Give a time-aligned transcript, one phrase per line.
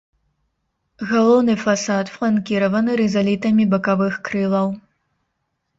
[1.11, 4.67] Галоўны фасад фланкіраваны рызалітамі бакавых крылаў.